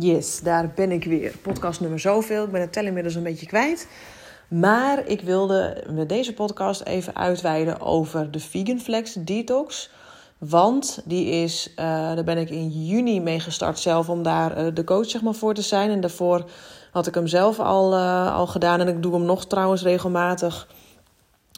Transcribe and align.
Yes, 0.00 0.40
daar 0.40 0.72
ben 0.74 0.92
ik 0.92 1.04
weer. 1.04 1.36
Podcast 1.42 1.80
nummer 1.80 2.00
zoveel. 2.00 2.44
Ik 2.44 2.50
ben 2.50 2.60
het 2.60 2.72
tel 2.72 2.84
inmiddels 2.84 3.14
een 3.14 3.22
beetje 3.22 3.46
kwijt. 3.46 3.88
Maar 4.48 5.06
ik 5.06 5.20
wilde 5.20 5.84
met 5.90 6.08
deze 6.08 6.34
podcast 6.34 6.82
even 6.82 7.16
uitweiden 7.16 7.80
over 7.80 8.30
de 8.30 8.40
Vegan 8.40 8.80
Flex 8.80 9.12
Detox. 9.12 9.90
Want 10.38 11.00
die 11.04 11.26
is, 11.26 11.70
uh, 11.70 11.76
daar 11.84 12.24
ben 12.24 12.38
ik 12.38 12.50
in 12.50 12.68
juni 12.68 13.20
mee 13.20 13.40
gestart 13.40 13.78
zelf 13.78 14.08
om 14.08 14.22
daar 14.22 14.58
uh, 14.58 14.74
de 14.74 14.84
coach 14.84 15.10
zeg 15.10 15.22
maar, 15.22 15.34
voor 15.34 15.54
te 15.54 15.62
zijn. 15.62 15.90
En 15.90 16.00
daarvoor 16.00 16.44
had 16.92 17.06
ik 17.06 17.14
hem 17.14 17.26
zelf 17.26 17.60
al, 17.60 17.92
uh, 17.92 18.34
al 18.34 18.46
gedaan. 18.46 18.80
En 18.80 18.88
ik 18.88 19.02
doe 19.02 19.12
hem 19.12 19.24
nog 19.24 19.46
trouwens 19.46 19.82
regelmatig. 19.82 20.68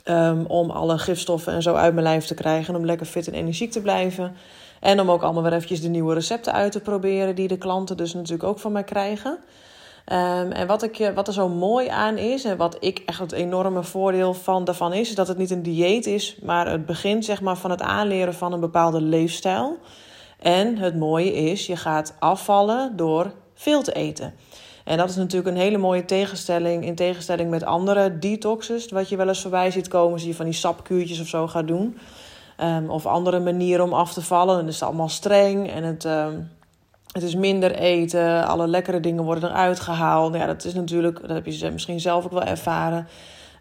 Um, 0.05 0.47
om 0.47 0.71
alle 0.71 0.99
gifstoffen 0.99 1.53
en 1.53 1.63
zo 1.63 1.75
uit 1.75 1.93
mijn 1.93 2.07
lijf 2.07 2.25
te 2.25 2.35
krijgen. 2.35 2.77
Om 2.77 2.85
lekker 2.85 3.07
fit 3.07 3.29
en 3.29 3.35
energiek 3.35 3.73
te 3.73 3.81
blijven. 3.81 4.35
En 4.81 5.01
om 5.01 5.11
ook 5.11 5.23
allemaal 5.23 5.43
weer 5.43 5.53
eventjes 5.53 5.81
de 5.81 5.89
nieuwe 5.89 6.15
recepten 6.15 6.53
uit 6.53 6.73
te 6.73 6.81
proberen. 6.81 7.35
Die 7.35 7.49
de 7.49 7.59
klanten 7.59 7.97
dus 7.97 8.15
natuurlijk 8.15 8.49
ook 8.49 8.59
van 8.59 8.73
mij 8.73 8.85
krijgen. 8.85 9.39
Um, 10.13 10.53
en 10.53 10.67
wat, 10.67 10.83
ik, 10.83 11.13
wat 11.15 11.27
er 11.27 11.33
zo 11.33 11.49
mooi 11.49 11.89
aan 11.89 12.17
is, 12.17 12.45
en 12.45 12.57
wat 12.57 12.77
ik 12.81 13.03
echt 13.07 13.19
het 13.19 13.33
enorme 13.33 13.83
voordeel 13.83 14.35
van 14.35 14.65
daarvan 14.65 14.93
is, 14.93 15.09
is 15.09 15.15
dat 15.15 15.29
het 15.29 15.39
niet 15.39 15.51
een 15.51 15.63
dieet 15.63 16.07
is, 16.07 16.37
maar 16.43 16.71
het 16.71 16.87
begint 16.87 17.25
zeg 17.25 17.41
maar 17.41 17.57
van 17.57 17.71
het 17.71 17.83
aanleren 17.83 18.35
van 18.35 18.53
een 18.53 18.61
bepaalde 18.61 19.01
leefstijl. 19.01 19.79
En 20.39 20.77
het 20.77 20.97
mooie 20.97 21.33
is, 21.33 21.67
je 21.67 21.77
gaat 21.77 22.15
afvallen 22.19 22.97
door 22.97 23.33
veel 23.55 23.83
te 23.83 23.93
eten. 23.93 24.35
En 24.85 24.97
dat 24.97 25.11
is 25.11 25.17
natuurlijk 25.17 25.57
een 25.57 25.63
hele 25.63 25.79
mooie 25.79 26.05
tegenstelling 26.05 26.85
in 26.85 26.95
tegenstelling 26.95 27.51
met 27.51 27.65
andere 27.65 28.19
detoxes, 28.19 28.89
wat 28.89 29.09
je 29.09 29.17
wel 29.17 29.29
eens 29.29 29.41
voorbij 29.41 29.71
ziet 29.71 29.89
komen, 29.89 30.13
als 30.13 30.25
je 30.25 30.35
van 30.35 30.45
die 30.45 30.55
sapkuurtjes 30.55 31.21
of 31.21 31.27
zo 31.27 31.47
gaat 31.47 31.69
doen. 31.69 31.99
Um, 32.63 32.91
of 32.91 33.07
andere 33.07 33.39
manieren 33.39 33.85
om 33.85 33.93
af 33.93 34.13
te 34.13 34.23
vallen. 34.23 34.57
Dan 34.57 34.69
is 34.69 34.75
het 34.75 34.83
allemaal 34.83 35.09
streng 35.09 35.71
en 35.71 35.83
het, 35.85 36.05
um, 36.05 36.51
het 37.13 37.23
is 37.23 37.35
minder 37.35 37.75
eten. 37.75 38.47
Alle 38.47 38.67
lekkere 38.67 39.01
dingen 39.01 39.25
worden 39.25 39.51
eruit 39.51 39.81
gehaald. 39.81 40.35
Ja, 40.35 40.47
dat 40.47 40.65
is 40.65 40.75
natuurlijk, 40.75 41.21
dat 41.21 41.31
heb 41.31 41.47
je 41.47 41.71
misschien 41.71 42.01
zelf 42.01 42.25
ook 42.25 42.33
wel 42.33 42.43
ervaren. 42.43 43.09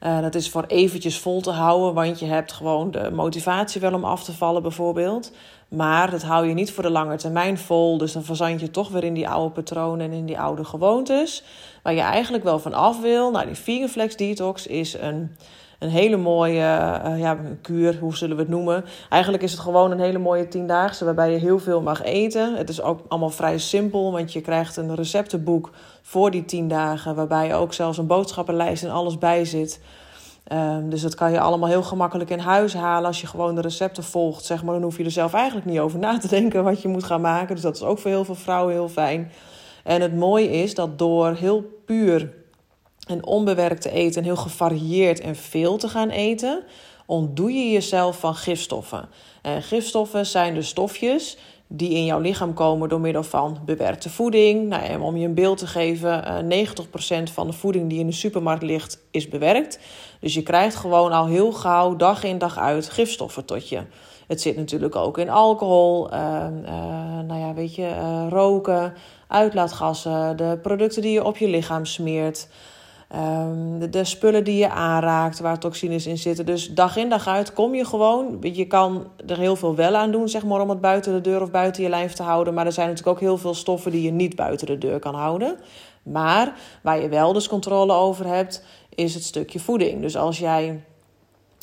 Uh, 0.03 0.22
dat 0.22 0.36
is 0.36 0.50
voor 0.50 0.64
eventjes 0.67 1.19
vol 1.19 1.41
te 1.41 1.52
houden, 1.52 1.94
want 1.94 2.19
je 2.19 2.25
hebt 2.25 2.52
gewoon 2.52 2.91
de 2.91 3.11
motivatie 3.11 3.81
wel 3.81 3.94
om 3.94 4.03
af 4.03 4.23
te 4.23 4.33
vallen, 4.33 4.61
bijvoorbeeld. 4.61 5.31
Maar 5.67 6.11
dat 6.11 6.23
hou 6.23 6.47
je 6.47 6.53
niet 6.53 6.72
voor 6.72 6.84
de 6.84 6.89
lange 6.89 7.16
termijn 7.16 7.58
vol. 7.58 7.97
Dus 7.97 8.13
dan 8.13 8.23
verzand 8.23 8.59
je 8.59 8.72
toch 8.72 8.89
weer 8.89 9.03
in 9.03 9.13
die 9.13 9.30
oude 9.30 9.53
patronen 9.53 10.11
en 10.11 10.17
in 10.17 10.25
die 10.25 10.39
oude 10.39 10.63
gewoontes. 10.63 11.44
Waar 11.84 11.94
je 11.94 12.02
eigenlijk 12.02 12.44
wel 12.44 12.59
van 12.59 12.73
af 12.73 13.02
wil. 13.02 13.31
Nou, 13.31 13.45
die 13.45 13.56
Vegan 13.56 13.88
Flex 13.88 14.16
Detox 14.16 14.67
is 14.67 14.94
een 14.94 15.36
een 15.80 15.89
hele 15.89 16.17
mooie 16.17 17.02
uh, 17.05 17.19
ja, 17.19 17.38
kuur, 17.61 17.97
hoe 17.99 18.16
zullen 18.16 18.35
we 18.35 18.41
het 18.41 18.52
noemen. 18.52 18.85
Eigenlijk 19.09 19.44
is 19.44 19.52
het 19.52 19.61
gewoon 19.61 19.91
een 19.91 19.99
hele 19.99 20.17
mooie 20.17 20.47
tiendaagse 20.47 21.05
waarbij 21.05 21.31
je 21.31 21.38
heel 21.38 21.59
veel 21.59 21.81
mag 21.81 22.03
eten. 22.03 22.55
Het 22.55 22.69
is 22.69 22.81
ook 22.81 22.99
allemaal 23.08 23.30
vrij 23.30 23.58
simpel, 23.58 24.11
want 24.11 24.33
je 24.33 24.41
krijgt 24.41 24.77
een 24.77 24.95
receptenboek 24.95 25.72
voor 26.02 26.31
die 26.31 26.45
tien 26.45 26.67
dagen, 26.67 27.16
waarbij 27.16 27.55
ook 27.55 27.73
zelfs 27.73 27.97
een 27.97 28.07
boodschappenlijst 28.07 28.83
en 28.83 28.91
alles 28.91 29.17
bij 29.17 29.45
zit. 29.45 29.81
Um, 30.53 30.89
dus 30.89 31.02
dat 31.02 31.16
kan 31.16 31.31
je 31.31 31.39
allemaal 31.39 31.69
heel 31.69 31.83
gemakkelijk 31.83 32.30
in 32.30 32.39
huis 32.39 32.73
halen 32.73 33.07
als 33.07 33.22
je 33.22 33.27
gewoon 33.27 33.55
de 33.55 33.61
recepten 33.61 34.03
volgt. 34.03 34.45
Zeg 34.45 34.63
maar, 34.63 34.73
dan 34.73 34.83
hoef 34.83 34.97
je 34.97 35.03
er 35.03 35.11
zelf 35.11 35.33
eigenlijk 35.33 35.66
niet 35.66 35.80
over 35.80 36.00
na 36.00 36.17
te 36.17 36.27
denken 36.27 36.63
wat 36.63 36.81
je 36.81 36.88
moet 36.88 37.03
gaan 37.03 37.22
maken. 37.22 37.55
Dus 37.55 37.63
dat 37.63 37.75
is 37.75 37.83
ook 37.83 38.00
voor 38.00 38.11
heel 38.11 38.25
veel 38.25 38.35
vrouwen 38.35 38.73
heel 38.73 38.89
fijn. 38.89 39.31
En 39.83 40.02
het 40.02 40.16
mooie 40.16 40.52
is 40.52 40.75
dat 40.75 41.00
door 41.00 41.33
heel 41.33 41.63
puur 41.85 42.33
en 43.09 43.25
onbewerkt 43.25 43.81
te 43.81 43.91
eten 43.91 44.21
en 44.21 44.23
heel 44.23 44.35
gevarieerd 44.35 45.19
en 45.19 45.35
veel 45.35 45.77
te 45.77 45.88
gaan 45.88 46.09
eten, 46.09 46.63
ontdoe 47.05 47.53
je 47.53 47.71
jezelf 47.71 48.19
van 48.19 48.35
gifstoffen. 48.35 49.09
En 49.41 49.63
gifstoffen 49.63 50.25
zijn 50.25 50.53
de 50.53 50.61
stofjes 50.61 51.38
die 51.67 51.89
in 51.89 52.05
jouw 52.05 52.19
lichaam 52.19 52.53
komen 52.53 52.89
door 52.89 52.99
middel 52.99 53.23
van 53.23 53.57
bewerkte 53.66 54.09
voeding. 54.09 54.67
Nou, 54.67 55.01
om 55.01 55.17
je 55.17 55.25
een 55.25 55.33
beeld 55.33 55.57
te 55.57 55.67
geven, 55.67 56.43
90% 57.29 57.33
van 57.33 57.47
de 57.47 57.53
voeding 57.53 57.89
die 57.89 57.99
in 57.99 58.07
de 58.07 58.11
supermarkt 58.11 58.63
ligt 58.63 58.99
is 59.11 59.27
bewerkt. 59.27 59.79
Dus 60.19 60.33
je 60.33 60.44
krijgt 60.44 60.75
gewoon 60.75 61.11
al 61.11 61.27
heel 61.27 61.51
gauw, 61.51 61.95
dag 61.95 62.23
in 62.23 62.38
dag 62.38 62.57
uit, 62.57 62.89
gifstoffen 62.89 63.45
tot 63.45 63.69
je. 63.69 63.81
Het 64.28 64.41
zit 64.41 64.55
natuurlijk 64.55 64.95
ook 64.95 65.17
in 65.17 65.29
alcohol, 65.29 66.13
uh, 66.13 66.45
uh, 66.63 66.72
nou 67.28 67.39
ja, 67.39 67.53
weet 67.53 67.75
je, 67.75 68.28
roken, 68.29 68.94
uitlaatgassen, 69.28 70.38
de 70.38 70.59
producten 70.61 71.01
die 71.01 71.11
je 71.11 71.23
op 71.23 71.38
je 71.38 71.47
lichaam 71.47 71.85
smeert. 71.85 72.47
Um, 73.16 73.80
de, 73.80 73.90
de, 73.90 74.03
spullen 74.03 74.44
die 74.44 74.58
je 74.58 74.70
aanraakt, 74.70 75.40
waar 75.40 75.59
toxines 75.59 76.08
in 76.08 76.18
zitten. 76.18 76.46
Dus 76.46 76.74
dag 76.74 76.96
in 76.97 77.09
dag 77.09 77.28
uit 77.28 77.53
kom 77.53 77.75
je 77.75 77.86
gewoon. 77.86 78.38
Je 78.42 78.68
kan 78.68 79.08
er 79.28 79.38
heel 79.38 79.56
veel 79.56 79.75
wel 79.75 79.96
aan 79.96 80.12
doen, 80.12 80.30
zeg 80.30 80.46
maar, 80.46 80.62
om 80.62 80.70
het 80.70 80.81
buiten 80.81 81.14
de 81.14 81.22
deur 81.22 81.42
of 81.42 81.52
buiten 81.52 81.84
je 81.84 81.90
lijf 81.90 82.14
te 82.14 82.24
houden. 82.24 82.53
Maar 82.53 82.66
er 82.66 82.72
zijn 82.72 82.88
natuurlijk 82.88 83.18
ook 83.18 83.24
heel 83.24 83.38
veel 83.38 83.53
stoffen 83.53 83.92
die 83.92 84.02
je 84.02 84.12
niet 84.12 84.36
buiten 84.36 84.68
de 84.68 84.78
deur 84.78 85.00
kan 85.00 85.16
houden. 85.16 85.58
Maar 86.03 86.53
waar 86.84 87.02
je 87.02 87.09
wel 87.09 87.34
dus 87.34 87.47
controle 87.47 87.94
over 87.94 88.25
hebt, 88.25 88.64
is 88.96 89.14
het 89.14 89.24
stukje 89.24 89.59
voeding. 89.59 90.02
Dus 90.02 90.18
als 90.18 90.40
jij 90.40 90.84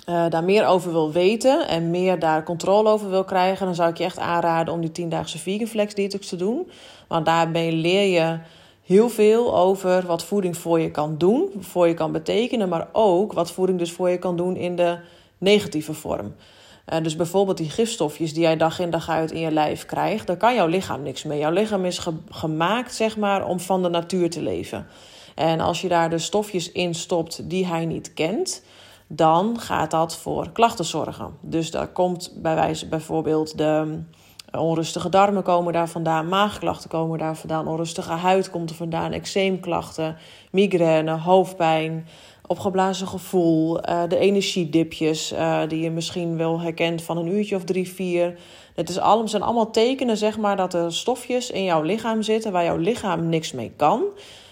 uh, 0.09 0.25
daar 0.29 0.45
meer 0.45 0.67
over 0.67 0.93
wil 0.93 1.13
weten 1.13 1.69
en 1.69 1.91
meer 1.91 2.19
daar 2.19 2.43
controle 2.43 2.89
over 2.89 3.11
wil 3.11 3.25
krijgen, 3.25 3.67
dan 3.67 3.75
zou 3.75 3.91
ik 3.91 3.99
je 3.99 4.05
echt 4.05 4.19
aanraden 4.19 4.75
om 4.75 4.81
die 4.81 5.07
10-daagse 5.07 5.39
vegan 5.39 5.67
flex 5.67 5.95
detox 5.95 6.29
te 6.29 6.37
doen. 6.37 6.71
Want 7.09 7.27
daarbij 7.27 7.73
leer 7.73 8.13
je 8.13 8.39
heel 8.87 9.09
veel 9.09 9.57
over 9.57 10.07
wat 10.07 10.25
voeding 10.25 10.57
voor 10.57 10.81
je 10.81 10.91
kan 10.91 11.19
doen, 11.19 11.53
voor 11.59 11.89
je 11.89 11.95
kan 11.95 12.13
betekenen, 12.13 12.69
maar 12.69 12.89
ook 12.93 13.33
wat 13.33 13.51
voeding 13.51 13.79
dus 13.79 13.93
voor 13.93 14.11
je 14.11 14.19
kan 14.19 14.37
doen 14.37 14.57
in 14.57 14.77
de 14.77 14.99
negatieve 15.39 15.95
vorm. 15.95 16.35
Uh, 16.93 17.03
dus 17.03 17.17
bijvoorbeeld 17.17 17.57
die 17.57 17.71
gifstofjes 17.71 18.33
die 18.33 18.43
jij 18.43 18.57
dag 18.57 18.79
in 18.79 18.91
dag 18.91 19.09
uit 19.09 19.31
in 19.31 19.41
je 19.41 19.51
lijf 19.51 19.87
krijgt, 19.87 20.27
daar 20.27 20.37
kan 20.37 20.55
jouw 20.55 20.67
lichaam 20.67 21.03
niks 21.03 21.23
mee. 21.25 21.39
Jouw 21.39 21.51
lichaam 21.51 21.85
is 21.85 21.99
ge 21.99 22.13
gemaakt, 22.31 22.95
zeg 22.95 23.17
maar, 23.17 23.47
om 23.47 23.61
van 23.61 23.83
de 23.83 23.89
natuur 23.89 24.31
te 24.31 24.43
leven. 24.43 24.87
En 25.35 25.61
als 25.61 25.81
je 25.81 25.89
daar 25.89 26.11
de 26.11 26.19
stofjes 26.19 26.73
in 26.73 26.95
stopt 26.95 27.51
die 27.51 27.67
hij 27.67 27.85
niet 27.85 28.15
kent, 28.15 28.63
dan 29.07 29.61
gaat 29.61 29.91
dat 29.91 30.17
voor 30.17 30.51
klachten 30.53 30.85
zorgen. 30.85 31.37
Dus 31.41 31.71
daar 31.71 31.89
komt 31.89 32.33
bij 32.37 32.55
wijze 32.55 32.89
bijvoorbeeld 32.89 33.59
de 33.59 34.03
Onrustige 34.53 35.09
darmen 35.09 35.43
komen 35.43 35.73
daar 35.73 35.89
vandaan, 35.89 36.29
maagklachten 36.29 36.91
komen 36.91 37.19
daar 37.19 37.37
vandaan, 37.37 37.69
onrustige 37.69 38.13
huid 38.13 38.51
komt 38.51 38.71
er 38.71 38.77
vandaan, 38.77 39.13
eczeemklachten, 39.13 40.17
migraine, 40.51 41.11
hoofdpijn, 41.11 42.07
opgeblazen 42.47 43.07
gevoel, 43.07 43.89
uh, 43.89 44.03
de 44.09 44.19
energiedipjes 44.19 45.33
uh, 45.33 45.61
die 45.69 45.81
je 45.81 45.91
misschien 45.91 46.37
wel 46.37 46.61
herkent 46.61 47.03
van 47.03 47.17
een 47.17 47.27
uurtje 47.27 47.57
of 47.57 47.65
drie, 47.65 47.89
vier. 47.89 48.39
Het 48.75 48.89
is 48.89 48.99
allemaal, 48.99 49.29
zijn 49.29 49.43
allemaal 49.43 49.71
tekenen 49.71 50.17
zeg 50.17 50.39
maar, 50.39 50.57
dat 50.57 50.75
er 50.75 50.93
stofjes 50.93 51.51
in 51.51 51.65
jouw 51.65 51.83
lichaam 51.83 52.23
zitten 52.23 52.53
waar 52.53 52.65
jouw 52.65 52.77
lichaam 52.77 53.29
niks 53.29 53.53
mee 53.53 53.73
kan. 53.77 54.05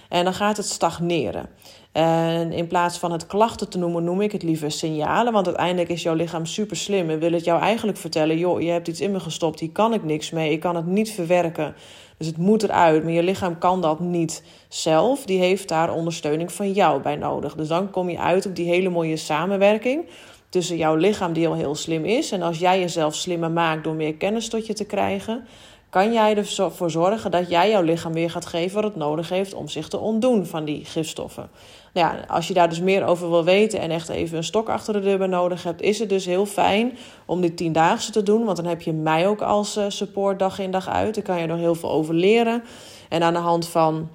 En 0.08 0.24
dan 0.24 0.34
gaat 0.34 0.56
het 0.56 0.66
stagneren. 0.66 1.48
En 1.94 2.52
in 2.52 2.66
plaats 2.66 2.98
van 2.98 3.12
het 3.12 3.26
klachten 3.26 3.68
te 3.68 3.78
noemen, 3.78 4.04
noem 4.04 4.20
ik 4.20 4.32
het 4.32 4.42
liever 4.42 4.70
signalen. 4.70 5.32
Want 5.32 5.46
uiteindelijk 5.46 5.88
is 5.88 6.02
jouw 6.02 6.14
lichaam 6.14 6.46
super 6.46 6.76
slim 6.76 7.10
en 7.10 7.18
wil 7.18 7.32
het 7.32 7.44
jou 7.44 7.60
eigenlijk 7.60 7.98
vertellen: 7.98 8.38
joh, 8.38 8.60
je 8.60 8.70
hebt 8.70 8.88
iets 8.88 9.00
in 9.00 9.12
me 9.12 9.20
gestopt, 9.20 9.60
hier 9.60 9.70
kan 9.70 9.92
ik 9.92 10.04
niks 10.04 10.30
mee, 10.30 10.52
ik 10.52 10.60
kan 10.60 10.76
het 10.76 10.86
niet 10.86 11.10
verwerken. 11.10 11.74
Dus 12.18 12.26
het 12.26 12.36
moet 12.36 12.62
eruit, 12.62 13.02
maar 13.02 13.12
je 13.12 13.22
lichaam 13.22 13.58
kan 13.58 13.80
dat 13.80 14.00
niet 14.00 14.42
zelf. 14.68 15.24
Die 15.24 15.38
heeft 15.38 15.68
daar 15.68 15.92
ondersteuning 15.92 16.52
van 16.52 16.72
jou 16.72 17.02
bij 17.02 17.16
nodig. 17.16 17.54
Dus 17.54 17.68
dan 17.68 17.90
kom 17.90 18.10
je 18.10 18.18
uit 18.18 18.46
op 18.46 18.56
die 18.56 18.68
hele 18.68 18.88
mooie 18.88 19.16
samenwerking 19.16 20.04
tussen 20.48 20.76
jouw 20.76 20.94
lichaam, 20.94 21.32
die 21.32 21.48
al 21.48 21.54
heel 21.54 21.74
slim 21.74 22.04
is. 22.04 22.32
En 22.32 22.42
als 22.42 22.58
jij 22.58 22.80
jezelf 22.80 23.14
slimmer 23.14 23.50
maakt 23.50 23.84
door 23.84 23.94
meer 23.94 24.14
kennis 24.14 24.48
tot 24.48 24.66
je 24.66 24.72
te 24.72 24.84
krijgen, 24.84 25.46
kan 25.94 26.12
jij 26.12 26.36
ervoor 26.36 26.90
zorgen 26.90 27.30
dat 27.30 27.50
jij 27.50 27.70
jouw 27.70 27.82
lichaam 27.82 28.12
weer 28.12 28.30
gaat 28.30 28.46
geven 28.46 28.74
wat 28.74 28.84
het 28.84 28.96
nodig 28.96 29.28
heeft 29.28 29.54
om 29.54 29.68
zich 29.68 29.88
te 29.88 29.98
ontdoen 29.98 30.46
van 30.46 30.64
die 30.64 30.84
gifstoffen. 30.84 31.50
Ja, 31.94 32.24
als 32.28 32.48
je 32.48 32.54
daar 32.54 32.68
dus 32.68 32.80
meer 32.80 33.06
over 33.06 33.30
wil 33.30 33.44
weten 33.44 33.80
en 33.80 33.90
echt 33.90 34.08
even 34.08 34.36
een 34.36 34.44
stok 34.44 34.68
achter 34.68 34.92
de 34.92 35.00
deur 35.00 35.18
bij 35.18 35.26
nodig 35.26 35.62
hebt, 35.62 35.82
is 35.82 35.98
het 35.98 36.08
dus 36.08 36.26
heel 36.26 36.46
fijn 36.46 36.98
om 37.26 37.40
die 37.40 37.54
tiendaagse 37.54 38.12
te 38.12 38.22
doen. 38.22 38.44
Want 38.44 38.56
dan 38.56 38.66
heb 38.66 38.82
je 38.82 38.92
mij 38.92 39.28
ook 39.28 39.42
als 39.42 39.76
uh, 39.76 39.84
support 39.88 40.38
dag 40.38 40.58
in 40.58 40.70
dag 40.70 40.88
uit. 40.88 41.14
Daar 41.14 41.24
kan 41.24 41.40
je 41.40 41.46
nog 41.46 41.58
heel 41.58 41.74
veel 41.74 41.90
over 41.90 42.14
leren. 42.14 42.62
En 43.08 43.22
aan 43.22 43.32
de 43.32 43.38
hand 43.38 43.68
van 43.68 44.08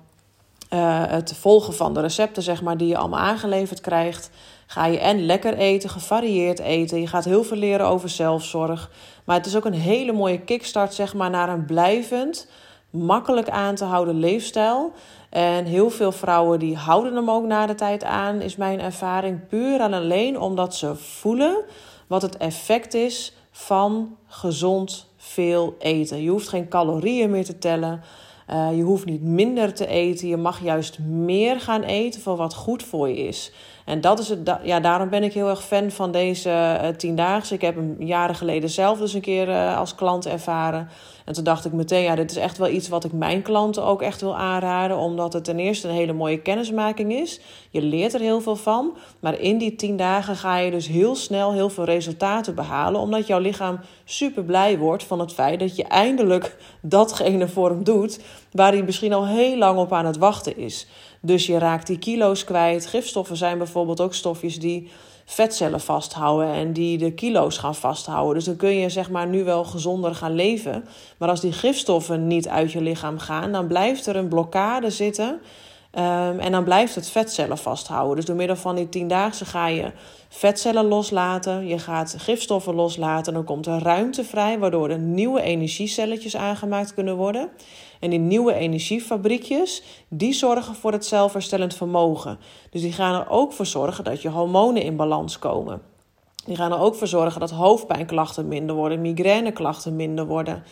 uh, 0.73 1.03
het 1.07 1.33
volgen 1.39 1.73
van 1.73 1.93
de 1.93 2.01
recepten, 2.01 2.43
zeg 2.43 2.61
maar, 2.61 2.77
die 2.77 2.87
je 2.87 2.97
allemaal 2.97 3.19
aangeleverd 3.19 3.81
krijgt, 3.81 4.29
ga 4.67 4.85
je 4.85 4.99
en 4.99 5.25
lekker 5.25 5.53
eten, 5.53 5.89
gevarieerd 5.89 6.59
eten. 6.59 7.01
Je 7.01 7.07
gaat 7.07 7.25
heel 7.25 7.43
veel 7.43 7.57
leren 7.57 7.85
over 7.85 8.09
zelfzorg. 8.09 8.91
Maar 9.25 9.37
het 9.37 9.45
is 9.45 9.55
ook 9.55 9.65
een 9.65 9.73
hele 9.73 10.11
mooie 10.11 10.39
kickstart, 10.39 10.93
zeg 10.93 11.13
maar, 11.13 11.29
naar 11.29 11.49
een 11.49 11.65
blijvend, 11.65 12.47
makkelijk 12.89 13.49
aan 13.49 13.75
te 13.75 13.85
houden 13.85 14.19
leefstijl. 14.19 14.91
En 15.29 15.65
heel 15.65 15.89
veel 15.89 16.11
vrouwen 16.11 16.59
die 16.59 16.75
houden 16.75 17.15
hem 17.15 17.29
ook 17.29 17.45
na 17.45 17.65
de 17.65 17.75
tijd 17.75 18.03
aan, 18.03 18.41
is 18.41 18.55
mijn 18.55 18.79
ervaring 18.79 19.47
puur 19.47 19.79
en 19.79 19.93
alleen 19.93 20.39
omdat 20.39 20.75
ze 20.75 20.95
voelen 20.95 21.63
wat 22.07 22.21
het 22.21 22.37
effect 22.37 22.93
is 22.93 23.33
van 23.51 24.15
gezond 24.27 25.07
veel 25.17 25.75
eten. 25.79 26.21
Je 26.23 26.29
hoeft 26.29 26.47
geen 26.47 26.67
calorieën 26.67 27.29
meer 27.29 27.45
te 27.45 27.57
tellen. 27.57 28.01
Uh, 28.49 28.77
je 28.77 28.83
hoeft 28.83 29.05
niet 29.05 29.21
minder 29.21 29.73
te 29.73 29.87
eten. 29.87 30.27
Je 30.27 30.37
mag 30.37 30.63
juist 30.63 30.99
meer 30.99 31.59
gaan 31.59 31.83
eten 31.83 32.21
voor 32.21 32.35
wat 32.35 32.53
goed 32.53 32.83
voor 32.83 33.09
je 33.09 33.17
is. 33.17 33.51
En 33.85 34.01
dat 34.01 34.19
is 34.19 34.29
het, 34.29 34.55
ja, 34.63 34.79
daarom 34.79 35.09
ben 35.09 35.23
ik 35.23 35.33
heel 35.33 35.49
erg 35.49 35.63
fan 35.63 35.91
van 35.91 36.11
deze 36.11 36.49
uh, 36.49 36.87
tiendaagse. 36.87 37.53
Ik 37.53 37.61
heb 37.61 37.75
hem 37.75 37.95
jaren 37.99 38.35
geleden 38.35 38.69
zelf 38.69 38.99
dus 38.99 39.13
een 39.13 39.21
keer 39.21 39.49
uh, 39.49 39.77
als 39.77 39.95
klant 39.95 40.25
ervaren. 40.25 40.89
En 41.29 41.35
toen 41.35 41.43
dacht 41.43 41.65
ik 41.65 41.73
meteen, 41.73 42.03
ja, 42.03 42.15
dit 42.15 42.31
is 42.31 42.37
echt 42.37 42.57
wel 42.57 42.69
iets 42.69 42.87
wat 42.87 43.03
ik 43.03 43.11
mijn 43.11 43.41
klanten 43.41 43.83
ook 43.83 44.01
echt 44.01 44.21
wil 44.21 44.37
aanraden. 44.37 44.97
Omdat 44.97 45.33
het 45.33 45.43
ten 45.43 45.59
eerste 45.59 45.87
een 45.87 45.93
hele 45.93 46.13
mooie 46.13 46.41
kennismaking 46.41 47.13
is. 47.13 47.39
Je 47.69 47.81
leert 47.81 48.13
er 48.13 48.19
heel 48.19 48.41
veel 48.41 48.55
van. 48.55 48.97
Maar 49.19 49.39
in 49.39 49.57
die 49.57 49.75
tien 49.75 49.97
dagen 49.97 50.35
ga 50.35 50.57
je 50.57 50.71
dus 50.71 50.87
heel 50.87 51.15
snel 51.15 51.53
heel 51.53 51.69
veel 51.69 51.83
resultaten 51.83 52.55
behalen. 52.55 53.01
Omdat 53.01 53.27
jouw 53.27 53.39
lichaam 53.39 53.79
super 54.05 54.43
blij 54.43 54.77
wordt 54.77 55.03
van 55.03 55.19
het 55.19 55.33
feit 55.33 55.59
dat 55.59 55.75
je 55.75 55.83
eindelijk 55.83 56.57
datgene 56.81 57.47
voor 57.47 57.69
hem 57.69 57.83
doet. 57.83 58.19
Waar 58.51 58.71
hij 58.71 58.83
misschien 58.83 59.13
al 59.13 59.27
heel 59.27 59.57
lang 59.57 59.79
op 59.79 59.93
aan 59.93 60.05
het 60.05 60.17
wachten 60.17 60.57
is. 60.57 60.87
Dus 61.21 61.45
je 61.45 61.57
raakt 61.57 61.87
die 61.87 61.99
kilo's 61.99 62.43
kwijt. 62.43 62.85
Gifstoffen 62.85 63.37
zijn 63.37 63.57
bijvoorbeeld 63.57 64.01
ook 64.01 64.13
stofjes 64.13 64.59
die 64.59 64.89
vetcellen 65.31 65.81
vasthouden 65.81 66.53
en 66.53 66.73
die 66.73 66.97
de 66.97 67.11
kilo's 67.11 67.57
gaan 67.57 67.75
vasthouden. 67.75 68.33
Dus 68.33 68.43
dan 68.43 68.55
kun 68.55 68.75
je 68.75 68.89
zeg 68.89 69.09
maar 69.09 69.27
nu 69.27 69.43
wel 69.43 69.63
gezonder 69.63 70.15
gaan 70.15 70.35
leven. 70.35 70.85
Maar 71.17 71.29
als 71.29 71.41
die 71.41 71.51
gifstoffen 71.51 72.27
niet 72.27 72.47
uit 72.47 72.71
je 72.71 72.81
lichaam 72.81 73.19
gaan, 73.19 73.51
dan 73.51 73.67
blijft 73.67 74.05
er 74.05 74.15
een 74.15 74.27
blokkade 74.27 74.89
zitten. 74.89 75.39
Um, 75.97 76.39
en 76.39 76.51
dan 76.51 76.63
blijft 76.63 76.95
het 76.95 77.09
vetcellen 77.09 77.57
vasthouden. 77.57 78.15
Dus 78.15 78.25
door 78.25 78.35
middel 78.35 78.55
van 78.55 78.75
die 78.75 78.89
tiendaagse 78.89 79.45
ga 79.45 79.67
je 79.67 79.91
vetcellen 80.29 80.85
loslaten. 80.85 81.67
Je 81.67 81.79
gaat 81.79 82.15
gifstoffen 82.17 82.75
loslaten. 82.75 83.33
Dan 83.33 83.43
komt 83.43 83.65
er 83.65 83.81
ruimte 83.81 84.23
vrij, 84.23 84.59
waardoor 84.59 84.89
er 84.89 84.99
nieuwe 84.99 85.41
energiecelletjes 85.41 86.35
aangemaakt 86.35 86.93
kunnen 86.93 87.15
worden. 87.15 87.49
En 87.99 88.09
die 88.09 88.19
nieuwe 88.19 88.53
energiefabriekjes, 88.53 89.83
die 90.07 90.33
zorgen 90.33 90.75
voor 90.75 90.91
het 90.91 91.05
zelfherstellend 91.05 91.73
vermogen. 91.75 92.39
Dus 92.69 92.81
die 92.81 92.93
gaan 92.93 93.21
er 93.21 93.29
ook 93.29 93.53
voor 93.53 93.65
zorgen 93.65 94.03
dat 94.03 94.21
je 94.21 94.29
hormonen 94.29 94.81
in 94.81 94.95
balans 94.95 95.39
komen. 95.39 95.81
Die 96.45 96.55
gaan 96.55 96.71
er 96.71 96.79
ook 96.79 96.95
voor 96.95 97.07
zorgen 97.07 97.39
dat 97.39 97.51
hoofdpijnklachten 97.51 98.47
minder 98.47 98.75
worden, 98.75 99.01
migraineklachten 99.01 99.95
minder 99.95 100.25
worden. 100.25 100.63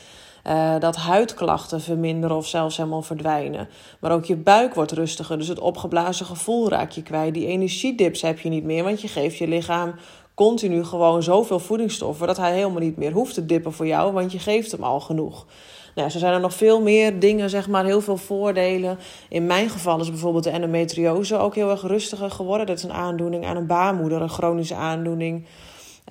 Uh, 0.47 0.79
dat 0.79 0.95
huidklachten 0.95 1.81
verminderen 1.81 2.37
of 2.37 2.47
zelfs 2.47 2.77
helemaal 2.77 3.01
verdwijnen. 3.01 3.69
Maar 3.99 4.11
ook 4.11 4.25
je 4.25 4.35
buik 4.35 4.73
wordt 4.73 4.91
rustiger, 4.91 5.37
dus 5.37 5.47
het 5.47 5.59
opgeblazen 5.59 6.25
gevoel 6.25 6.69
raak 6.69 6.91
je 6.91 7.03
kwijt. 7.03 7.33
Die 7.33 7.47
energiedips 7.47 8.21
heb 8.21 8.39
je 8.39 8.49
niet 8.49 8.63
meer, 8.63 8.83
want 8.83 9.01
je 9.01 9.07
geeft 9.07 9.37
je 9.37 9.47
lichaam 9.47 9.93
continu 10.33 10.83
gewoon 10.83 11.23
zoveel 11.23 11.59
voedingsstoffen 11.59 12.27
dat 12.27 12.37
hij 12.37 12.53
helemaal 12.53 12.81
niet 12.81 12.97
meer 12.97 13.11
hoeft 13.11 13.33
te 13.33 13.45
dippen 13.45 13.73
voor 13.73 13.87
jou, 13.87 14.13
want 14.13 14.31
je 14.31 14.39
geeft 14.39 14.71
hem 14.71 14.83
al 14.83 14.99
genoeg. 14.99 15.45
Nou, 15.95 16.09
zo 16.09 16.19
zijn 16.19 16.33
er 16.33 16.39
nog 16.39 16.53
veel 16.53 16.81
meer 16.81 17.19
dingen, 17.19 17.49
zeg 17.49 17.67
maar, 17.67 17.85
heel 17.85 18.01
veel 18.01 18.17
voordelen. 18.17 18.97
In 19.29 19.45
mijn 19.45 19.69
geval 19.69 19.99
is 19.99 20.09
bijvoorbeeld 20.09 20.43
de 20.43 20.49
endometriose 20.49 21.37
ook 21.37 21.55
heel 21.55 21.69
erg 21.69 21.81
rustiger 21.81 22.31
geworden. 22.31 22.65
Dat 22.65 22.77
is 22.77 22.83
een 22.83 22.93
aandoening 22.93 23.45
aan 23.45 23.55
een 23.55 23.67
baarmoeder, 23.67 24.21
een 24.21 24.29
chronische 24.29 24.75
aandoening. 24.75 25.45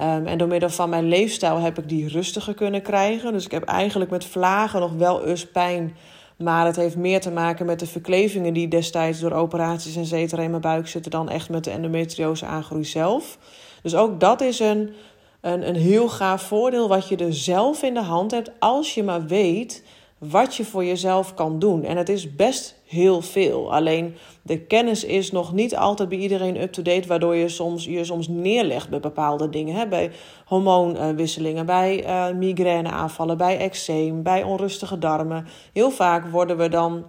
Um, 0.03 0.27
en 0.27 0.39
door 0.39 0.49
middel 0.49 0.71
van 0.71 0.89
mijn 0.89 1.09
leefstijl 1.09 1.59
heb 1.59 1.79
ik 1.79 1.89
die 1.89 2.09
rustiger 2.09 2.55
kunnen 2.55 2.83
krijgen. 2.83 3.33
Dus 3.33 3.45
ik 3.45 3.51
heb 3.51 3.65
eigenlijk 3.65 4.11
met 4.11 4.25
vlagen 4.25 4.81
nog 4.81 4.93
wel 4.93 5.27
eens 5.27 5.47
pijn. 5.47 5.97
Maar 6.37 6.67
het 6.67 6.77
heeft 6.77 6.97
meer 6.97 7.21
te 7.21 7.31
maken 7.31 7.67
met 7.67 7.79
de 7.79 7.87
verklevingen 7.87 8.53
die 8.53 8.69
destijds 8.69 9.21
door 9.21 9.33
operaties 9.33 9.97
en 9.97 10.07
cetera 10.07 10.43
in 10.43 10.51
mijn 10.51 10.63
buik 10.63 10.89
zitten 10.89 11.11
dan 11.11 11.29
echt 11.29 11.49
met 11.49 11.65
de 11.65 11.71
endometriose 11.71 12.47
aangroei 12.47 12.85
zelf. 12.85 13.39
Dus 13.83 13.95
ook 13.95 14.21
dat 14.21 14.41
is 14.41 14.61
een 14.61 14.95
een, 15.47 15.69
een 15.69 15.77
heel 15.77 16.09
gaaf 16.09 16.43
voordeel 16.43 16.89
wat 16.89 17.09
je 17.09 17.17
er 17.17 17.35
zelf 17.35 17.83
in 17.83 17.95
de 17.95 18.03
hand 18.03 18.31
hebt 18.31 18.51
als 18.59 18.95
je 18.95 19.03
maar 19.03 19.27
weet 19.27 19.85
wat 20.19 20.55
je 20.55 20.65
voor 20.65 20.85
jezelf 20.85 21.35
kan 21.35 21.59
doen. 21.59 21.85
En 21.85 21.97
het 21.97 22.09
is 22.09 22.35
best 22.35 22.75
heel 22.87 23.23
veel. 23.23 23.75
Alleen 23.75 24.15
de 24.43 24.59
kennis 24.59 25.05
is 25.05 25.33
nog 25.33 25.53
niet 25.53 25.77
altijd 25.77 26.09
bij 26.09 26.19
iedereen 26.19 26.61
up-to-date, 26.61 27.09
waardoor 27.09 27.35
je 27.35 27.49
soms, 27.49 27.85
je 27.85 28.05
soms 28.05 28.29
neerlegt 28.29 28.89
bij 28.89 29.01
bepaalde 29.01 29.49
dingen. 29.49 29.75
Hè? 29.75 29.89
Bij 29.89 30.11
hormoonwisselingen, 30.45 31.67
bij 31.67 32.05
uh, 32.05 32.37
migraineaanvallen, 32.37 33.37
bij 33.37 33.59
eczeem, 33.59 34.23
bij 34.23 34.43
onrustige 34.43 34.99
darmen. 34.99 35.47
Heel 35.73 35.91
vaak 35.91 36.31
worden 36.31 36.57
we 36.57 36.69
dan 36.69 37.05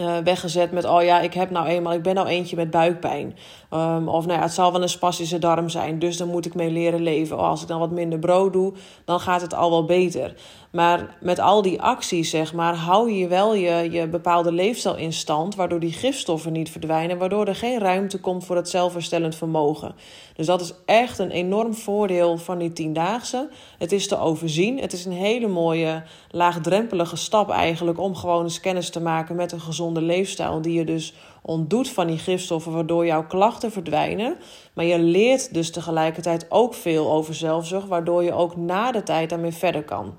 uh, 0.00 0.18
weggezet 0.18 0.72
met: 0.72 0.84
oh 0.84 1.02
ja, 1.02 1.20
ik 1.20 1.34
heb 1.34 1.50
nou 1.50 1.66
eenmaal, 1.66 1.92
ik 1.92 2.02
ben 2.02 2.14
nou 2.14 2.26
eentje 2.26 2.56
met 2.56 2.70
buikpijn. 2.70 3.36
Um, 3.74 4.08
of 4.08 4.26
nou 4.26 4.38
ja, 4.38 4.44
het 4.44 4.54
zal 4.54 4.72
wel 4.72 4.82
een 4.82 4.88
spastische 4.88 5.38
darm 5.38 5.68
zijn, 5.68 5.98
dus 5.98 6.16
dan 6.16 6.28
moet 6.28 6.46
ik 6.46 6.54
mee 6.54 6.70
leren 6.70 7.02
leven. 7.02 7.38
Oh, 7.38 7.48
als 7.48 7.62
ik 7.62 7.68
dan 7.68 7.78
wat 7.78 7.90
minder 7.90 8.18
brood 8.18 8.52
doe, 8.52 8.72
dan 9.04 9.20
gaat 9.20 9.40
het 9.40 9.54
al 9.54 9.70
wel 9.70 9.84
beter. 9.84 10.34
Maar 10.70 11.16
met 11.20 11.38
al 11.38 11.62
die 11.62 11.82
acties, 11.82 12.30
zeg 12.30 12.52
maar, 12.52 12.74
hou 12.74 13.12
je 13.12 13.26
wel 13.26 13.54
je, 13.54 13.90
je 13.90 14.08
bepaalde 14.08 14.52
leefstijl 14.52 14.96
in 14.96 15.12
stand, 15.12 15.54
waardoor 15.54 15.80
die 15.80 15.92
gifstoffen 15.92 16.52
niet 16.52 16.70
verdwijnen, 16.70 17.18
waardoor 17.18 17.46
er 17.46 17.54
geen 17.54 17.78
ruimte 17.78 18.20
komt 18.20 18.44
voor 18.44 18.56
het 18.56 18.68
zelfherstellend 18.68 19.34
vermogen. 19.34 19.94
Dus 20.34 20.46
dat 20.46 20.60
is 20.60 20.74
echt 20.84 21.18
een 21.18 21.30
enorm 21.30 21.74
voordeel 21.74 22.38
van 22.38 22.58
die 22.58 22.72
tiendaagse. 22.72 23.48
Het 23.78 23.92
is 23.92 24.08
te 24.08 24.18
overzien. 24.18 24.80
Het 24.80 24.92
is 24.92 25.04
een 25.04 25.12
hele 25.12 25.48
mooie, 25.48 26.02
laagdrempelige 26.30 27.16
stap 27.16 27.50
eigenlijk 27.50 28.00
om 28.00 28.14
gewoon 28.14 28.42
eens 28.42 28.60
kennis 28.60 28.90
te 28.90 29.00
maken 29.00 29.36
met 29.36 29.52
een 29.52 29.60
gezonde 29.90 30.14
leefstijl, 30.14 30.60
die 30.60 30.78
je 30.78 30.84
dus 30.84 31.14
ontdoet 31.42 31.88
van 31.88 32.06
die 32.06 32.18
gifstoffen, 32.18 32.72
waardoor 32.72 33.06
jouw 33.06 33.26
klachten 33.26 33.72
verdwijnen. 33.72 34.36
Maar 34.72 34.84
je 34.84 34.98
leert 34.98 35.54
dus 35.54 35.70
tegelijkertijd 35.70 36.46
ook 36.48 36.74
veel 36.74 37.10
over 37.10 37.34
zelfzorg, 37.34 37.84
waardoor 37.84 38.22
je 38.22 38.32
ook 38.32 38.56
na 38.56 38.92
de 38.92 39.02
tijd 39.02 39.30
daarmee 39.30 39.52
verder 39.52 39.82
kan. 39.82 40.14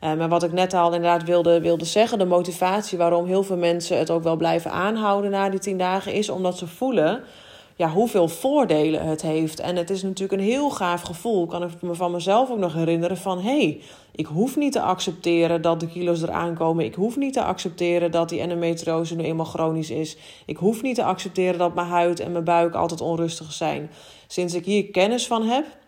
Maar 0.00 0.28
wat 0.28 0.42
ik 0.42 0.52
net 0.52 0.74
al 0.74 0.94
inderdaad 0.94 1.24
wilde, 1.24 1.60
wilde 1.60 1.84
zeggen, 1.84 2.18
de 2.18 2.24
motivatie 2.24 2.98
waarom 2.98 3.26
heel 3.26 3.42
veel 3.42 3.56
mensen 3.56 3.98
het 3.98 4.10
ook 4.10 4.22
wel 4.22 4.36
blijven 4.36 4.70
aanhouden 4.70 5.30
na 5.30 5.48
die 5.48 5.60
tien 5.60 5.78
dagen, 5.78 6.12
is 6.12 6.28
omdat 6.28 6.58
ze 6.58 6.66
voelen 6.66 7.22
ja, 7.82 7.90
hoeveel 7.90 8.28
voordelen 8.28 9.06
het 9.06 9.22
heeft. 9.22 9.60
En 9.60 9.76
het 9.76 9.90
is 9.90 10.02
natuurlijk 10.02 10.40
een 10.40 10.48
heel 10.48 10.70
gaaf 10.70 11.02
gevoel. 11.02 11.46
Kan 11.46 11.62
ik 11.62 11.82
me 11.82 11.94
van 11.94 12.10
mezelf 12.10 12.50
ook 12.50 12.58
nog 12.58 12.74
herinneren 12.74 13.16
van... 13.16 13.40
hé, 13.40 13.58
hey, 13.58 13.80
ik 14.14 14.26
hoef 14.26 14.56
niet 14.56 14.72
te 14.72 14.80
accepteren 14.80 15.62
dat 15.62 15.80
de 15.80 15.86
kilo's 15.86 16.22
eraan 16.22 16.54
komen. 16.54 16.84
Ik 16.84 16.94
hoef 16.94 17.16
niet 17.16 17.32
te 17.32 17.42
accepteren 17.42 18.10
dat 18.10 18.28
die 18.28 18.40
endometriose 18.40 19.16
nu 19.16 19.24
eenmaal 19.24 19.46
chronisch 19.46 19.90
is. 19.90 20.16
Ik 20.46 20.56
hoef 20.56 20.82
niet 20.82 20.94
te 20.94 21.04
accepteren 21.04 21.58
dat 21.58 21.74
mijn 21.74 21.86
huid 21.86 22.20
en 22.20 22.32
mijn 22.32 22.44
buik 22.44 22.74
altijd 22.74 23.00
onrustig 23.00 23.52
zijn. 23.52 23.90
Sinds 24.26 24.54
ik 24.54 24.64
hier 24.64 24.90
kennis 24.90 25.26
van 25.26 25.42
heb... 25.42 25.81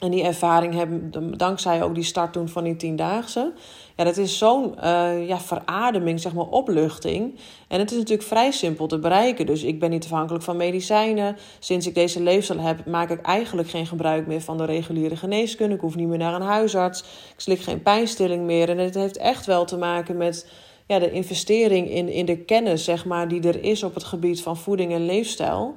En 0.00 0.10
die 0.10 0.22
ervaring 0.22 0.74
hebben, 0.74 1.10
dankzij 1.36 1.82
ook 1.82 1.94
die 1.94 2.04
start 2.04 2.32
toen 2.32 2.48
van 2.48 2.64
die 2.64 2.76
tiendaagse. 2.76 3.52
Ja, 3.96 4.04
dat 4.04 4.16
is 4.16 4.38
zo'n 4.38 4.74
uh, 4.84 5.28
ja, 5.28 5.40
verademing, 5.40 6.20
zeg 6.20 6.34
maar, 6.34 6.46
opluchting. 6.46 7.38
En 7.68 7.78
het 7.78 7.90
is 7.90 7.96
natuurlijk 7.96 8.28
vrij 8.28 8.50
simpel 8.50 8.86
te 8.86 8.98
bereiken. 8.98 9.46
Dus 9.46 9.62
ik 9.62 9.80
ben 9.80 9.90
niet 9.90 10.04
afhankelijk 10.04 10.44
van 10.44 10.56
medicijnen. 10.56 11.36
Sinds 11.58 11.86
ik 11.86 11.94
deze 11.94 12.22
leefstijl 12.22 12.60
heb, 12.60 12.86
maak 12.86 13.10
ik 13.10 13.20
eigenlijk 13.20 13.68
geen 13.68 13.86
gebruik 13.86 14.26
meer 14.26 14.40
van 14.40 14.56
de 14.58 14.64
reguliere 14.64 15.16
geneeskunde. 15.16 15.74
Ik 15.74 15.80
hoef 15.80 15.96
niet 15.96 16.08
meer 16.08 16.18
naar 16.18 16.34
een 16.34 16.42
huisarts. 16.42 17.00
Ik 17.00 17.40
slik 17.40 17.60
geen 17.60 17.82
pijnstilling 17.82 18.44
meer. 18.44 18.68
En 18.68 18.78
het 18.78 18.94
heeft 18.94 19.16
echt 19.16 19.46
wel 19.46 19.64
te 19.64 19.76
maken 19.76 20.16
met 20.16 20.50
ja, 20.86 20.98
de 20.98 21.10
investering 21.10 21.90
in, 21.90 22.08
in 22.08 22.26
de 22.26 22.36
kennis, 22.36 22.84
zeg 22.84 23.04
maar, 23.04 23.28
die 23.28 23.42
er 23.42 23.62
is 23.62 23.82
op 23.82 23.94
het 23.94 24.04
gebied 24.04 24.42
van 24.42 24.56
voeding 24.56 24.92
en 24.92 25.06
leefstijl. 25.06 25.76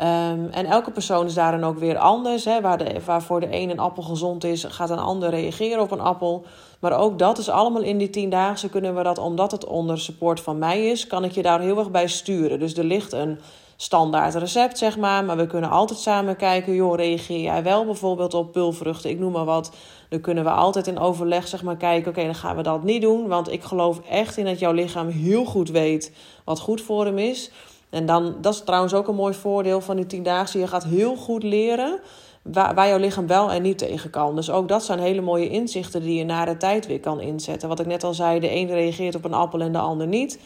Um, 0.00 0.48
en 0.50 0.66
elke 0.66 0.90
persoon 0.90 1.26
is 1.26 1.34
daarin 1.34 1.64
ook 1.64 1.78
weer 1.78 1.98
anders. 1.98 2.44
Hè. 2.44 2.60
Waar, 2.60 2.78
de, 2.78 3.00
waar 3.04 3.22
voor 3.22 3.40
de 3.40 3.48
een 3.50 3.70
een 3.70 3.78
appel 3.78 4.02
gezond 4.02 4.44
is, 4.44 4.64
gaat 4.64 4.90
een 4.90 4.98
ander 4.98 5.30
reageren 5.30 5.82
op 5.82 5.90
een 5.90 6.00
appel. 6.00 6.44
Maar 6.80 6.98
ook 6.98 7.18
dat 7.18 7.38
is 7.38 7.48
allemaal 7.48 7.82
in 7.82 7.98
die 7.98 8.10
tiendaagse 8.10 8.68
kunnen 8.68 8.94
we 8.94 9.02
dat, 9.02 9.18
omdat 9.18 9.50
het 9.50 9.64
onder 9.66 9.98
support 9.98 10.40
van 10.40 10.58
mij 10.58 10.86
is, 10.86 11.06
kan 11.06 11.24
ik 11.24 11.32
je 11.32 11.42
daar 11.42 11.60
heel 11.60 11.78
erg 11.78 11.90
bij 11.90 12.06
sturen. 12.06 12.58
Dus 12.58 12.76
er 12.76 12.84
ligt 12.84 13.12
een 13.12 13.38
standaard 13.76 14.34
recept, 14.34 14.78
zeg 14.78 14.96
maar. 14.96 15.24
Maar 15.24 15.36
we 15.36 15.46
kunnen 15.46 15.70
altijd 15.70 15.98
samen 15.98 16.36
kijken, 16.36 16.74
joh, 16.74 16.96
reageer 16.96 17.40
jij 17.40 17.62
wel 17.62 17.84
bijvoorbeeld 17.84 18.34
op 18.34 18.52
pulvruchten, 18.52 19.10
ik 19.10 19.18
noem 19.18 19.32
maar 19.32 19.44
wat. 19.44 19.72
Dan 20.08 20.20
kunnen 20.20 20.44
we 20.44 20.50
altijd 20.50 20.86
in 20.86 20.98
overleg, 20.98 21.48
zeg 21.48 21.62
maar, 21.62 21.76
kijken, 21.76 22.10
oké, 22.10 22.24
dan 22.24 22.34
gaan 22.34 22.56
we 22.56 22.62
dat 22.62 22.82
niet 22.82 23.02
doen. 23.02 23.28
Want 23.28 23.52
ik 23.52 23.62
geloof 23.62 24.00
echt 24.08 24.36
in 24.36 24.44
dat 24.44 24.58
jouw 24.58 24.72
lichaam 24.72 25.08
heel 25.08 25.44
goed 25.44 25.70
weet 25.70 26.12
wat 26.44 26.60
goed 26.60 26.80
voor 26.80 27.04
hem 27.04 27.18
is. 27.18 27.50
En 27.90 28.06
dan, 28.06 28.34
dat 28.40 28.54
is 28.54 28.60
trouwens 28.60 28.94
ook 28.94 29.08
een 29.08 29.14
mooi 29.14 29.34
voordeel 29.34 29.80
van 29.80 29.96
die 29.96 30.06
tiendaagse. 30.06 30.58
Je 30.58 30.66
gaat 30.66 30.84
heel 30.84 31.16
goed 31.16 31.42
leren 31.42 32.00
waar, 32.42 32.74
waar 32.74 32.88
jouw 32.88 32.98
lichaam 32.98 33.26
wel 33.26 33.50
en 33.50 33.62
niet 33.62 33.78
tegen 33.78 34.10
kan. 34.10 34.36
Dus 34.36 34.50
ook 34.50 34.68
dat 34.68 34.84
zijn 34.84 34.98
hele 34.98 35.20
mooie 35.20 35.48
inzichten 35.48 36.02
die 36.02 36.18
je 36.18 36.24
na 36.24 36.44
de 36.44 36.56
tijd 36.56 36.86
weer 36.86 37.00
kan 37.00 37.20
inzetten. 37.20 37.68
Wat 37.68 37.80
ik 37.80 37.86
net 37.86 38.04
al 38.04 38.14
zei, 38.14 38.40
de 38.40 38.50
een 38.50 38.68
reageert 38.68 39.14
op 39.14 39.24
een 39.24 39.34
appel 39.34 39.60
en 39.60 39.72
de 39.72 39.78
ander 39.78 40.06
niet. 40.06 40.38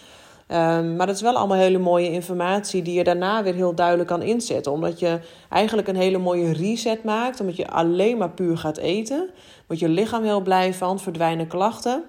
Um, 0.50 0.97
maar 0.97 1.07
dat 1.07 1.14
is 1.14 1.23
wel 1.23 1.37
allemaal 1.37 1.57
hele 1.57 1.78
mooie 1.78 2.12
informatie 2.12 2.83
die 2.83 2.95
je 2.95 3.04
daarna 3.04 3.42
weer 3.42 3.54
heel 3.54 3.75
duidelijk 3.75 4.09
kan 4.09 4.23
inzetten. 4.23 4.73
Omdat 4.73 4.99
je 4.99 5.21
eigenlijk 5.49 5.88
een 5.88 5.97
hele 5.97 6.18
mooie 6.18 6.52
reset 6.52 7.04
maakt. 7.04 7.40
Omdat 7.40 7.57
je 7.57 7.68
alleen 7.68 8.18
maar 8.18 8.30
puur 8.30 8.59
gaat 8.59 8.76
eten. 8.76 9.30
Wordt 9.66 9.83
je 9.83 9.88
lichaam 9.88 10.23
heel 10.23 10.40
blij 10.40 10.75
van, 10.75 10.99
verdwijnen 10.99 11.47
klachten. 11.47 12.04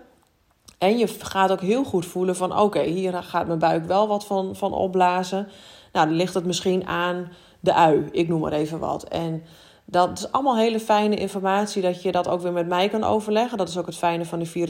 En 0.79 0.97
je 0.97 1.07
gaat 1.07 1.51
ook 1.51 1.61
heel 1.61 1.83
goed 1.83 2.05
voelen 2.05 2.35
van 2.35 2.59
oké, 2.59 2.81
hier 2.81 3.23
gaat 3.23 3.47
mijn 3.47 3.59
buik 3.59 3.85
wel 3.85 4.07
wat 4.07 4.25
van, 4.25 4.55
van 4.55 4.73
opblazen. 4.73 5.47
Nou, 5.93 6.07
dan 6.07 6.15
ligt 6.15 6.33
het 6.33 6.45
misschien 6.45 6.87
aan 6.87 7.31
de 7.59 7.73
ui, 7.73 8.07
ik 8.11 8.27
noem 8.27 8.39
maar 8.39 8.51
even 8.51 8.79
wat. 8.79 9.03
En 9.03 9.43
dat 9.85 10.17
is 10.17 10.31
allemaal 10.31 10.57
hele 10.57 10.79
fijne 10.79 11.15
informatie 11.15 11.81
dat 11.81 12.01
je 12.01 12.11
dat 12.11 12.27
ook 12.27 12.41
weer 12.41 12.51
met 12.51 12.67
mij 12.67 12.89
kan 12.89 13.03
overleggen. 13.03 13.57
Dat 13.57 13.69
is 13.69 13.77
ook 13.77 13.85
het 13.85 13.97
fijne 13.97 14.25
van 14.25 14.39
die 14.39 14.67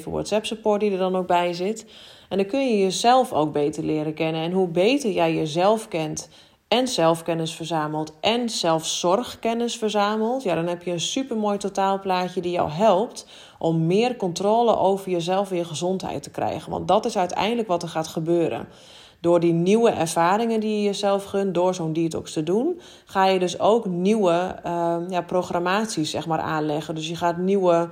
24-7 0.00 0.04
WhatsApp 0.04 0.46
support 0.46 0.80
die 0.80 0.92
er 0.92 0.98
dan 0.98 1.16
ook 1.16 1.26
bij 1.26 1.52
zit. 1.52 1.86
En 2.28 2.36
dan 2.36 2.46
kun 2.46 2.68
je 2.68 2.78
jezelf 2.78 3.32
ook 3.32 3.52
beter 3.52 3.84
leren 3.84 4.14
kennen. 4.14 4.42
En 4.42 4.52
hoe 4.52 4.68
beter 4.68 5.10
jij 5.10 5.34
jezelf 5.34 5.88
kent 5.88 6.28
en 6.68 6.88
zelfkennis 6.88 7.54
verzameld 7.54 8.12
en 8.20 8.48
zelfzorgkennis 8.48 9.76
verzameld, 9.76 10.42
ja, 10.42 10.54
dan 10.54 10.66
heb 10.66 10.82
je 10.82 10.90
een 10.90 11.00
supermooi 11.00 11.58
totaalplaatje 11.58 12.40
die 12.40 12.52
jou 12.52 12.70
helpt 12.70 13.26
om 13.58 13.86
meer 13.86 14.16
controle 14.16 14.76
over 14.76 15.10
jezelf 15.10 15.50
en 15.50 15.56
je 15.56 15.64
gezondheid 15.64 16.22
te 16.22 16.30
krijgen. 16.30 16.70
Want 16.70 16.88
dat 16.88 17.04
is 17.04 17.16
uiteindelijk 17.16 17.68
wat 17.68 17.82
er 17.82 17.88
gaat 17.88 18.08
gebeuren. 18.08 18.68
Door 19.20 19.40
die 19.40 19.52
nieuwe 19.52 19.90
ervaringen 19.90 20.60
die 20.60 20.76
je 20.76 20.82
jezelf 20.82 21.24
gunt, 21.24 21.54
door 21.54 21.74
zo'n 21.74 21.92
detox 21.92 22.32
te 22.32 22.42
doen, 22.42 22.80
ga 23.04 23.26
je 23.26 23.38
dus 23.38 23.60
ook 23.60 23.86
nieuwe 23.86 24.56
uh, 24.66 24.96
ja, 25.08 25.22
programmaties 25.22 26.10
zeg 26.10 26.26
maar, 26.26 26.38
aanleggen. 26.38 26.94
Dus 26.94 27.08
je 27.08 27.16
gaat 27.16 27.36
nieuwe 27.36 27.88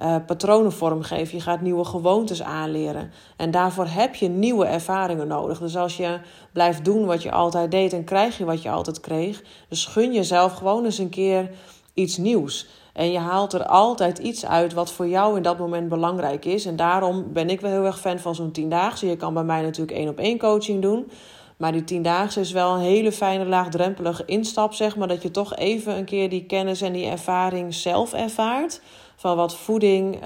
uh, 0.00 0.16
patronen 0.26 0.72
vormgeven. 0.72 1.36
Je 1.36 1.42
gaat 1.42 1.60
nieuwe 1.60 1.84
gewoontes 1.84 2.42
aanleren. 2.42 3.10
En 3.36 3.50
daarvoor 3.50 3.86
heb 3.86 4.14
je 4.14 4.28
nieuwe 4.28 4.64
ervaringen 4.64 5.26
nodig. 5.26 5.58
Dus 5.58 5.76
als 5.76 5.96
je 5.96 6.18
blijft 6.52 6.84
doen 6.84 7.04
wat 7.04 7.22
je 7.22 7.30
altijd 7.30 7.70
deed, 7.70 7.90
dan 7.90 8.04
krijg 8.04 8.38
je 8.38 8.44
wat 8.44 8.62
je 8.62 8.70
altijd 8.70 9.00
kreeg. 9.00 9.42
Dus 9.68 9.86
gun 9.86 10.12
jezelf 10.12 10.52
gewoon 10.52 10.84
eens 10.84 10.98
een 10.98 11.08
keer 11.08 11.50
iets 11.94 12.16
nieuws. 12.16 12.66
En 12.92 13.12
je 13.12 13.18
haalt 13.18 13.52
er 13.52 13.66
altijd 13.66 14.18
iets 14.18 14.46
uit 14.46 14.72
wat 14.72 14.92
voor 14.92 15.08
jou 15.08 15.36
in 15.36 15.42
dat 15.42 15.58
moment 15.58 15.88
belangrijk 15.88 16.44
is. 16.44 16.66
En 16.66 16.76
daarom 16.76 17.32
ben 17.32 17.50
ik 17.50 17.60
wel 17.60 17.70
heel 17.70 17.84
erg 17.84 18.00
fan 18.00 18.18
van 18.18 18.34
zo'n 18.34 18.50
tiendaagse. 18.50 19.06
Je 19.06 19.16
kan 19.16 19.34
bij 19.34 19.44
mij 19.44 19.62
natuurlijk 19.62 19.98
één 19.98 20.08
op 20.08 20.18
één 20.18 20.38
coaching 20.38 20.82
doen. 20.82 21.10
Maar 21.56 21.72
die 21.72 21.84
tiendaagse 21.84 22.40
is 22.40 22.52
wel 22.52 22.74
een 22.74 22.80
hele 22.80 23.12
fijne, 23.12 23.44
laagdrempelige 23.44 24.24
instap, 24.24 24.74
zeg 24.74 24.96
maar. 24.96 25.08
Dat 25.08 25.22
je 25.22 25.30
toch 25.30 25.56
even 25.56 25.96
een 25.96 26.04
keer 26.04 26.30
die 26.30 26.44
kennis 26.44 26.80
en 26.80 26.92
die 26.92 27.06
ervaring 27.06 27.74
zelf 27.74 28.12
ervaart 28.12 28.80
van 29.18 29.36
wat 29.36 29.56
voeding 29.56 30.14
uh, 30.14 30.20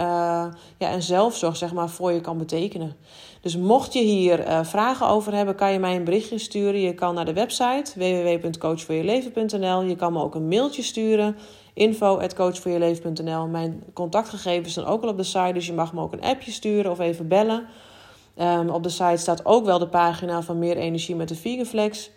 ja, 0.79 0.91
en 0.91 1.03
zelfzorg 1.03 1.57
zeg 1.57 1.73
maar, 1.73 1.89
voor 1.89 2.13
je 2.13 2.21
kan 2.21 2.39
betekenen. 2.39 2.97
Dus 3.41 3.57
mocht 3.57 3.93
je 3.93 4.01
hier 4.01 4.47
uh, 4.47 4.65
vragen 4.65 5.07
over 5.07 5.35
hebben, 5.35 5.55
kan 5.55 5.73
je 5.73 5.79
mij 5.79 5.97
een 5.97 6.05
berichtje 6.05 6.39
sturen. 6.39 6.81
Je 6.81 6.95
kan 6.95 7.15
naar 7.15 7.25
de 7.25 7.33
website 7.33 7.93
www.coachvoorjeleven.nl. 7.95 9.83
Je 9.83 9.97
kan 9.97 10.13
me 10.13 10.23
ook 10.23 10.35
een 10.35 10.49
mailtje 10.49 10.83
sturen 10.83 11.37
info.coachvoorjeleven.nl. 11.75 13.47
Mijn 13.47 13.83
contactgegevens 13.93 14.75
zijn 14.75 14.87
ook 14.87 15.03
al 15.03 15.09
op 15.09 15.17
de 15.17 15.23
site, 15.23 15.53
dus 15.53 15.67
je 15.67 15.73
mag 15.73 15.93
me 15.93 16.01
ook 16.01 16.13
een 16.13 16.23
appje 16.23 16.51
sturen 16.51 16.91
of 16.91 16.99
even 16.99 17.29
bellen. 17.29 17.67
Um, 18.41 18.69
op 18.71 18.83
de 18.83 18.89
site 18.89 19.17
staat 19.17 19.45
ook 19.45 19.65
wel 19.65 19.79
de 19.79 19.89
pagina 19.89 20.43
van 20.43 20.59
Meer 20.59 20.77
Energie 20.77 21.17
met 21.17 21.29
de 21.29 21.35
Veganflex. 21.35 22.11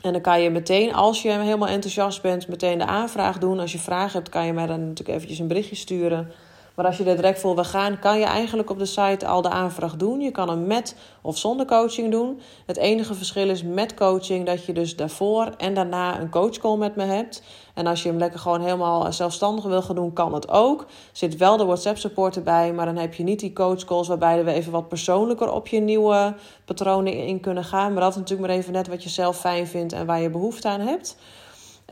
En 0.00 0.12
dan 0.12 0.20
kan 0.20 0.40
je 0.40 0.50
meteen, 0.50 0.94
als 0.94 1.22
je 1.22 1.30
helemaal 1.30 1.68
enthousiast 1.68 2.22
bent, 2.22 2.48
meteen 2.48 2.78
de 2.78 2.86
aanvraag 2.86 3.38
doen. 3.38 3.60
Als 3.60 3.72
je 3.72 3.78
vragen 3.78 4.12
hebt, 4.12 4.28
kan 4.28 4.46
je 4.46 4.52
mij 4.52 4.66
dan 4.66 4.80
natuurlijk 4.80 5.16
eventjes 5.16 5.38
een 5.38 5.48
berichtje 5.48 5.76
sturen. 5.76 6.32
Maar 6.76 6.86
als 6.86 6.96
je 6.96 7.04
er 7.04 7.16
direct 7.16 7.40
voor 7.40 7.54
wil 7.54 7.64
gaan, 7.64 7.98
kan 7.98 8.18
je 8.18 8.24
eigenlijk 8.24 8.70
op 8.70 8.78
de 8.78 8.86
site 8.86 9.26
al 9.26 9.42
de 9.42 9.48
aanvraag 9.48 9.96
doen. 9.96 10.20
Je 10.20 10.30
kan 10.30 10.48
hem 10.48 10.66
met 10.66 10.96
of 11.22 11.38
zonder 11.38 11.66
coaching 11.66 12.10
doen. 12.10 12.40
Het 12.66 12.76
enige 12.76 13.14
verschil 13.14 13.48
is 13.48 13.62
met 13.62 13.94
coaching 13.94 14.46
dat 14.46 14.64
je 14.64 14.72
dus 14.72 14.96
daarvoor 14.96 15.54
en 15.56 15.74
daarna 15.74 16.20
een 16.20 16.30
coachcall 16.30 16.76
met 16.76 16.96
me 16.96 17.04
hebt. 17.04 17.42
En 17.74 17.86
als 17.86 18.02
je 18.02 18.08
hem 18.08 18.18
lekker 18.18 18.38
gewoon 18.38 18.60
helemaal 18.60 19.12
zelfstandig 19.12 19.64
wil 19.64 19.82
gaan 19.82 19.94
doen, 19.94 20.12
kan 20.12 20.34
het 20.34 20.48
ook. 20.48 20.86
Zit 21.12 21.36
wel 21.36 21.56
de 21.56 21.64
WhatsApp 21.64 21.98
support 21.98 22.36
erbij, 22.36 22.72
maar 22.72 22.86
dan 22.86 22.96
heb 22.96 23.14
je 23.14 23.22
niet 23.22 23.40
die 23.40 23.52
coachcalls 23.52 24.08
waarbij 24.08 24.44
we 24.44 24.52
even 24.52 24.72
wat 24.72 24.88
persoonlijker 24.88 25.52
op 25.52 25.66
je 25.66 25.80
nieuwe 25.80 26.34
patronen 26.64 27.12
in 27.12 27.40
kunnen 27.40 27.64
gaan. 27.64 27.92
Maar 27.92 28.02
dat 28.02 28.10
is 28.10 28.16
natuurlijk 28.16 28.48
maar 28.48 28.58
even 28.58 28.72
net 28.72 28.88
wat 28.88 29.02
je 29.02 29.08
zelf 29.08 29.38
fijn 29.40 29.66
vindt 29.66 29.92
en 29.92 30.06
waar 30.06 30.20
je 30.20 30.30
behoefte 30.30 30.68
aan 30.68 30.80
hebt. 30.80 31.16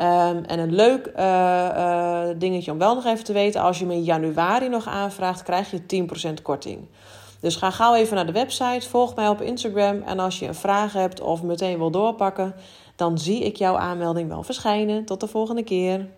Um, 0.00 0.44
en 0.44 0.58
een 0.58 0.74
leuk 0.74 1.12
uh, 1.16 1.22
uh, 1.76 2.28
dingetje 2.36 2.72
om 2.72 2.78
wel 2.78 2.94
nog 2.94 3.04
even 3.04 3.24
te 3.24 3.32
weten: 3.32 3.60
als 3.60 3.78
je 3.78 3.86
me 3.86 3.94
in 3.94 4.02
januari 4.02 4.68
nog 4.68 4.86
aanvraagt, 4.86 5.42
krijg 5.42 5.70
je 5.70 6.06
10% 6.38 6.42
korting. 6.42 6.88
Dus 7.40 7.56
ga 7.56 7.70
gauw 7.70 7.94
even 7.94 8.14
naar 8.14 8.26
de 8.26 8.32
website, 8.32 8.88
volg 8.88 9.14
mij 9.14 9.28
op 9.28 9.40
Instagram. 9.40 10.02
En 10.02 10.18
als 10.18 10.38
je 10.38 10.46
een 10.46 10.54
vraag 10.54 10.92
hebt 10.92 11.20
of 11.20 11.42
meteen 11.42 11.78
wil 11.78 11.90
doorpakken, 11.90 12.54
dan 12.96 13.18
zie 13.18 13.44
ik 13.44 13.56
jouw 13.56 13.76
aanmelding 13.76 14.28
wel 14.28 14.42
verschijnen. 14.42 15.04
Tot 15.04 15.20
de 15.20 15.26
volgende 15.26 15.62
keer. 15.64 16.08